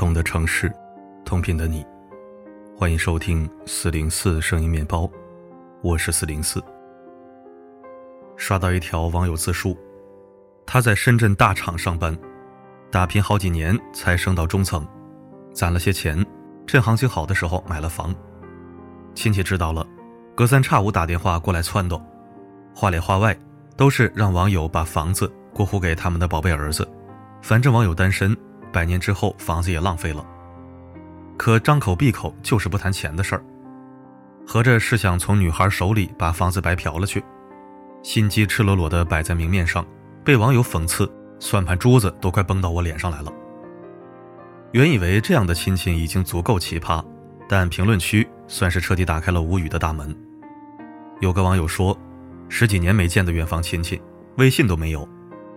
[0.00, 0.72] 同的城市，
[1.26, 1.84] 同频的你，
[2.74, 5.06] 欢迎收听四零四声音面包，
[5.82, 6.58] 我是四零四。
[8.34, 9.76] 刷到一条网友自述，
[10.64, 12.18] 他在深圳大厂上班，
[12.90, 14.88] 打拼好几年才升到中层，
[15.52, 16.24] 攒了些钱，
[16.66, 18.14] 趁行情好的时候买了房。
[19.14, 19.86] 亲戚知道了，
[20.34, 22.00] 隔三差五打电话过来撺掇，
[22.74, 23.38] 话里话外
[23.76, 26.90] 都是让网友把房子过户给他们的宝贝儿子，
[27.42, 28.34] 反正网友单身。
[28.72, 30.24] 百年之后，房子也浪费了。
[31.36, 33.42] 可张口闭口就是不谈钱的事儿，
[34.46, 37.22] 合着是想从女孩手里把房子白嫖了去。
[38.02, 39.86] 心机赤裸裸的摆在明面上，
[40.24, 43.32] 被网友讽刺，算盘珠子都快崩到我脸上来了。
[44.72, 47.04] 原以为这样的亲戚已经足够奇葩，
[47.48, 50.14] 但评论区算是彻底打开了无语的大门。
[51.20, 51.98] 有个网友说，
[52.48, 54.00] 十几年没见的远房亲戚，
[54.36, 55.08] 微信都没有，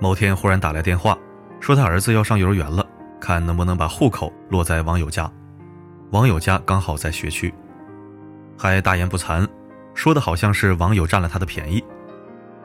[0.00, 1.18] 某天忽然打来电话，
[1.60, 2.86] 说他儿子要上幼儿园了。
[3.24, 5.32] 看能不能把户口落在网友家，
[6.10, 7.52] 网友家刚好在学区，
[8.54, 9.48] 还大言不惭，
[9.94, 11.82] 说的好像是网友占了他的便宜，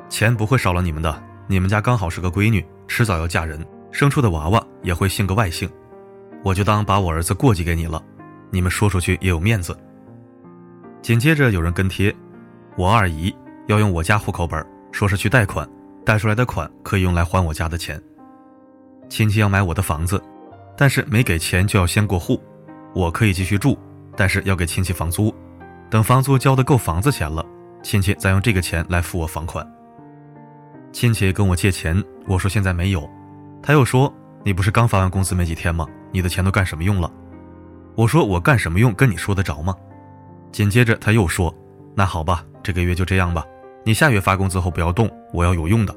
[0.10, 5.70] 钱不会少了你们的，你们家刚好是个闺女，迟早要嫁人，生出的娃娃也会姓个外姓，
[6.44, 8.04] 我就当把我儿子过继给你了，
[8.52, 9.74] 你们说出去也有面子。
[11.02, 12.14] 紧接着有人跟贴，
[12.76, 13.34] 我二姨
[13.68, 15.66] 要用我家户口本，说是去贷款，
[16.06, 17.98] 贷出来的款可以用来还我家的钱，
[19.08, 20.22] 亲戚要买我的房子。
[20.80, 22.42] 但是没给钱就要先过户，
[22.96, 23.78] 我可以继续住，
[24.16, 25.36] 但是要给亲戚房租，
[25.90, 27.46] 等房租交的够房子钱了，
[27.84, 29.70] 亲戚再用这个钱来付我房款。
[30.94, 33.06] 亲戚跟我借钱，我说现在没有，
[33.62, 34.10] 他又说
[34.42, 35.86] 你不是刚发完工资没几天吗？
[36.14, 37.12] 你的钱都干什么用了？
[37.98, 39.76] 我说我干什么用跟你说得着吗？
[40.50, 41.54] 紧接着他又说，
[41.94, 43.44] 那好吧，这个月就这样吧，
[43.84, 45.94] 你下月发工资后不要动，我要有用的。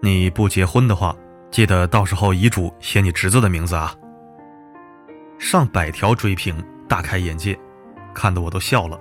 [0.00, 1.14] 你不结婚的话。
[1.52, 3.94] 记得到时候遗嘱写你侄子的名字啊！
[5.38, 6.56] 上百条追评，
[6.88, 7.56] 大开眼界，
[8.14, 8.98] 看得我都笑了。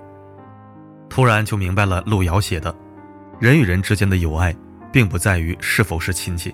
[1.09, 2.75] 突然就明白了路遥写的
[3.39, 4.53] ：“人与人之间的友爱，
[4.91, 6.53] 并不在于是否是亲戚。”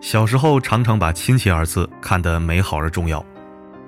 [0.00, 3.22] 小时候常常把“亲戚”二字看得美好而重要，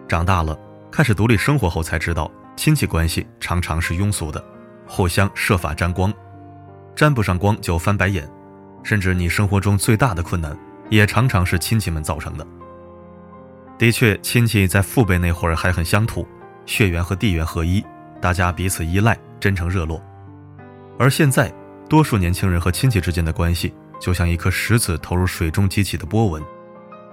[0.06, 0.54] 长大了
[0.90, 4.44] 开始独立生活后才知道，亲戚关系常常是庸俗的，
[4.86, 6.12] 互相设法沾光，
[6.94, 8.28] 沾不上光就翻白眼。
[8.88, 10.56] 甚至你生活中最大的困难，
[10.88, 12.46] 也常常是亲戚们造成的。
[13.76, 16.26] 的确，亲戚在父辈那会儿还很乡土，
[16.64, 17.84] 血缘和地缘合一，
[18.18, 20.02] 大家彼此依赖，真诚热络。
[20.98, 21.52] 而现在，
[21.86, 26.42] 多数年轻人和亲戚之间的关系，就像一颗石子投入水中激起的波纹，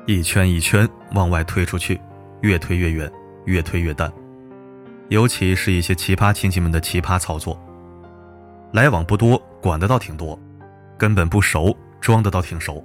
[0.06, 2.00] 一圈一圈往外推出去，
[2.40, 3.12] 越推越远，
[3.44, 4.10] 越推越淡。
[5.10, 7.60] 尤其是一些奇葩亲戚们的奇葩操作，
[8.72, 10.40] 来往不多，管的倒挺多。
[10.98, 12.84] 根本不熟，装的倒挺熟。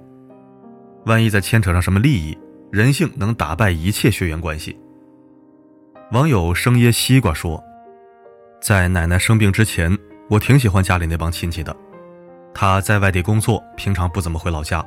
[1.05, 2.37] 万一再牵扯上什么利益，
[2.71, 4.79] 人性能打败一切血缘关系。
[6.11, 7.63] 网友生椰西瓜说，
[8.61, 9.97] 在奶奶生病之前，
[10.29, 11.75] 我挺喜欢家里那帮亲戚的。
[12.53, 14.85] 他在外地工作，平常不怎么回老家，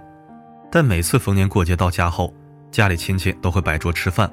[0.71, 2.33] 但每次逢年过节到家后，
[2.71, 4.31] 家里亲戚都会摆桌吃饭，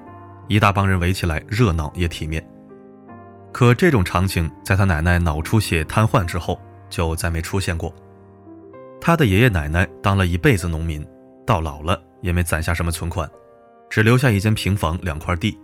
[0.48, 2.46] 一大帮人围起来，热闹也体面。
[3.54, 6.60] 可这种场景，在他奶奶脑出血瘫痪之后，
[6.90, 7.94] 就再没出现过。
[9.02, 11.04] 他的爷爷奶奶当了一辈子农民，
[11.44, 13.28] 到老了也没攒下什么存款，
[13.90, 15.60] 只留下一间平房、两块地。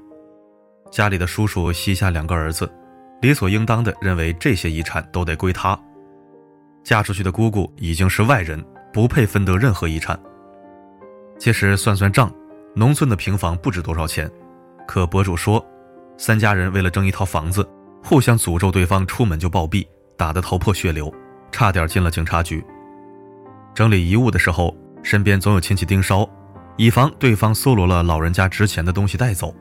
[0.91, 2.67] 家里的叔叔膝下两个儿子，
[3.21, 5.79] 理所应当的认为这些遗产都得归他。
[6.83, 10.19] 嫁出去的姑姑已经是外人，不配分得任何遗产。
[11.37, 12.33] 其实算算账，
[12.75, 14.27] 农村的平房不值多少钱，
[14.87, 15.63] 可博主说，
[16.17, 17.69] 三家人为了争一套房子，
[18.03, 19.85] 互相诅咒对方出门就暴毙，
[20.17, 21.13] 打得头破血流，
[21.51, 22.65] 差点进了警察局。
[23.77, 26.27] 整理遗物的时候，身边总有亲戚盯梢，
[26.77, 29.53] 以防对方搜罗了老人家值钱的东西带走。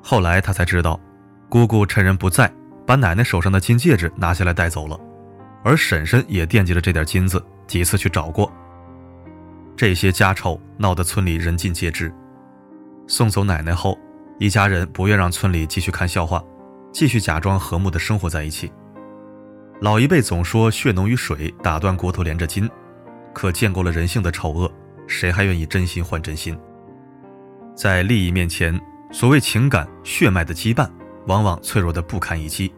[0.00, 1.00] 后来他才知道，
[1.48, 2.48] 姑姑趁人不在，
[2.86, 4.96] 把奶奶手上的金戒指拿下来带走了，
[5.64, 8.52] 而婶婶也惦记着这点金子，几次去找过。
[9.76, 12.14] 这些家丑闹得村里人尽皆知。
[13.08, 13.98] 送走奶奶后，
[14.38, 16.40] 一家人不愿让村里继续看笑话，
[16.92, 18.70] 继续假装和睦的生活在一起。
[19.80, 22.70] 老一辈总说血浓于水，打断骨头连着筋。
[23.38, 24.68] 可见过了人性的丑恶，
[25.06, 26.58] 谁还愿意真心换真心？
[27.72, 28.76] 在利益面前，
[29.12, 30.90] 所谓情感血脉的羁绊，
[31.28, 32.74] 往往脆弱的不堪一击。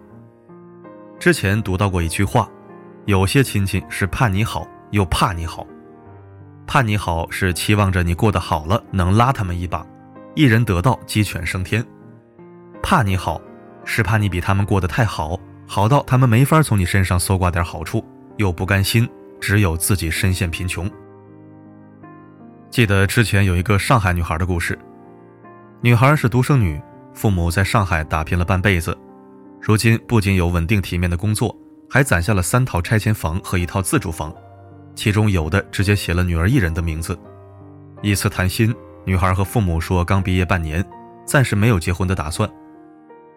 [1.18, 2.46] 之前读到过一句话：
[3.06, 5.66] 有些亲戚是盼你好，又怕你好。
[6.66, 9.86] 盼你好是期望着你过得好了，能拉他们一把，
[10.34, 11.82] 一人得道鸡犬升天；
[12.82, 13.40] 怕你好，
[13.86, 18.04] 是怕你比他们过得太好，好到他们没法从你身上搜刮点好处，
[18.36, 19.08] 又不甘心。
[19.40, 20.88] 只有自己深陷贫穷。
[22.70, 24.78] 记得之前有一个上海女孩的故事，
[25.80, 26.80] 女孩是独生女，
[27.14, 28.96] 父母在上海打拼了半辈子，
[29.60, 31.56] 如今不仅有稳定体面的工作，
[31.88, 34.32] 还攒下了三套拆迁房和一套自住房，
[34.94, 37.18] 其中有的直接写了女儿一人的名字。
[38.02, 40.84] 一次谈心，女孩和父母说刚毕业半年，
[41.24, 42.48] 暂时没有结婚的打算。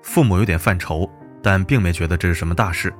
[0.03, 1.09] 父母有点犯愁，
[1.41, 2.93] 但并没觉得这是什么大事，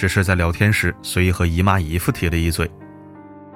[0.00, 2.66] 只是在聊天时随意和姨妈姨夫提了一嘴。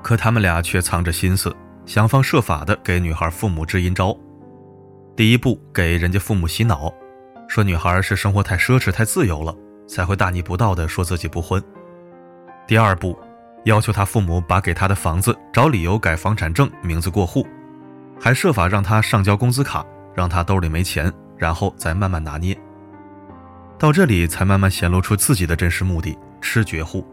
[0.03, 1.57] 可他们俩却藏着心思，
[1.87, 4.15] 想方设法的给女孩父母支阴招。
[5.17, 6.93] 第一步，给人家父母洗脑，
[7.49, 9.57] 说女孩是生活太奢侈、太自由了，
[9.89, 11.63] 才会大逆不道的说自己不婚。
[12.67, 13.19] 第二步，
[13.65, 17.47] 要求他父母把给他的房子找理由改房产证，名字过户，
[18.21, 19.83] 还设法让他上交工资卡，
[20.15, 22.55] 让他兜里没钱，然后再慢慢拿捏。
[23.79, 27.05] 到这里才慢慢显露出自己的真实目的：吃绝户。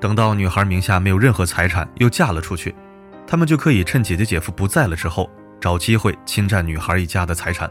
[0.00, 2.74] 等到女孩名下没有任何财产，又嫁了出去，
[3.26, 5.28] 他们就可以趁姐姐姐夫不在了之后，
[5.60, 7.68] 找机会侵占女孩一家的财产。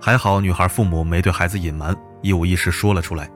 [0.00, 3.30] 还好女孩父母没对孩子隐瞒，一五一十说了出来。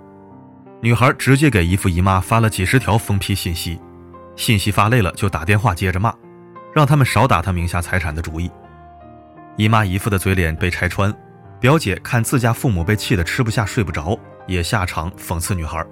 [0.83, 3.81] 女孩直接给姨父姨妈发了几十条封批信息，
[4.37, 6.13] 信息发累了就打电话接着骂，
[6.75, 8.51] 让他们少打她名下财产的主意。
[9.57, 11.13] 姨妈姨父的嘴脸被拆穿，
[11.59, 14.17] 表姐看自家父母被气得吃不下睡不着，
[14.47, 15.85] 也下场讽刺女孩。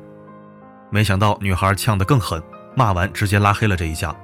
[0.90, 2.42] 没想到女孩呛得更狠，
[2.74, 4.14] 骂完直接拉黑了这一家。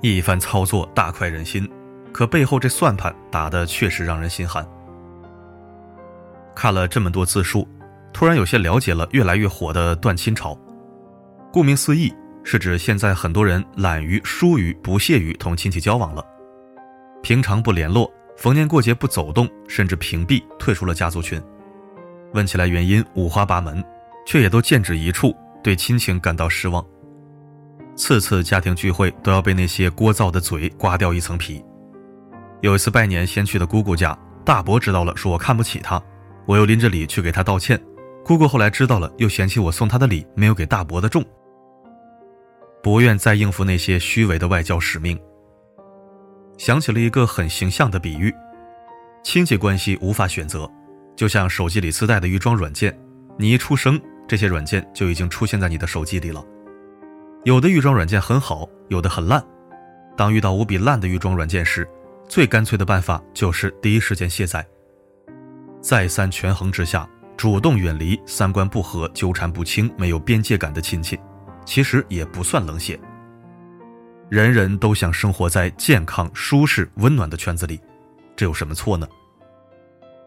[0.00, 1.68] 一番操作大快人心，
[2.12, 4.66] 可背后这算盘打的确实让人心寒。
[6.54, 7.66] 看了这么多自述，
[8.12, 10.58] 突然有些了解了越来越火的断亲潮。
[11.52, 12.12] 顾名思义，
[12.44, 16.24] 是指现在很多人懒于、疏于、不屑于同亲戚交往了，
[17.22, 21.40] 平常不联络，逢年过节不走动，甚至屏蔽、退出了家族群。
[22.34, 23.82] 问起来原因五花八门。
[24.24, 26.84] 却也都剑指一处，对亲情感到失望。
[27.94, 31.62] 次次家庭聚会都要被那些聒噪的嘴刮掉一层皮。
[32.60, 36.02] 有一次拜年先去的姑姑家，大伯知道了，说我看不起他，
[36.46, 37.80] 我又拎着礼去给他道歉。
[38.24, 41.24] 姑姑后来知道了，又嫌弃我送他的礼没有给大伯的重，
[42.82, 45.18] 不愿再应付那些虚伪的外交使命。
[46.56, 48.32] 想起了一个很形象的比喻：
[49.24, 50.70] 亲戚关系无法选择，
[51.16, 52.96] 就像手机里自带的预装软件，
[53.36, 54.00] 你一出生。
[54.28, 56.44] 这些软件就已经出现在你的手机里了，
[57.44, 59.44] 有的预装软件很好，有的很烂。
[60.16, 61.88] 当遇到无比烂的预装软件时，
[62.28, 64.66] 最干脆的办法就是第一时间卸载。
[65.80, 71.18] 再三权衡之下，主动远离三观不合、纠缠不清、没有边界感的亲戚，
[71.64, 72.98] 其实也不算冷血。
[74.28, 77.80] 人人都想生活在健康、舒适、温暖的圈子里，
[78.36, 79.06] 这有什么错呢？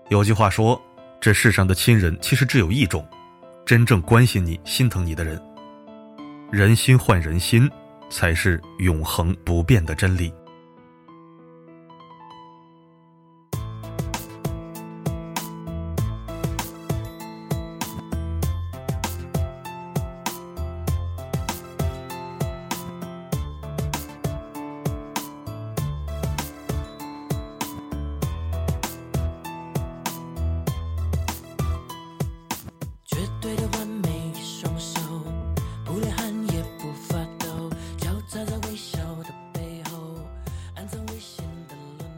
[0.09, 0.79] 有句话说，
[1.19, 3.07] 这世上的亲人其实只有一种。
[3.65, 5.41] 真正关心你、心疼你的人，
[6.51, 7.67] 人心换人心，
[8.11, 10.31] 才是永恒不变的真理。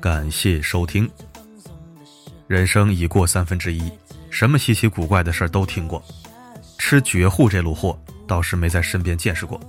[0.09, 1.05] 感谢收听。
[2.47, 3.91] 人生已过三分之一，
[4.29, 6.01] 什么稀奇古怪的事儿都听过，
[6.77, 9.59] 吃绝户这路货倒是没在身边见识过。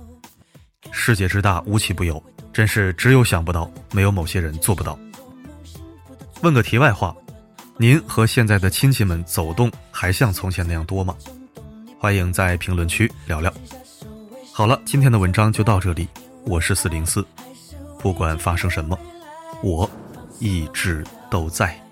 [0.91, 4.97] 世界之大，无奇不有，真是只有想不到，没有某些人做不到。
[6.41, 7.13] 问个题外话，
[7.75, 11.13] 您和现在的亲戚们走动还像从前那样多吗？
[11.99, 13.53] 欢迎在评论区聊聊。
[14.53, 16.07] 好了，今天的文章就到这里，
[16.45, 17.27] 我是四零四，
[17.99, 18.97] 不管发生什么，
[19.61, 19.89] 我。
[20.39, 21.88] 一直都在。